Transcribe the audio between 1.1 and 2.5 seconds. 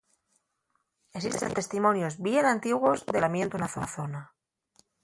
Esisten testimonios bien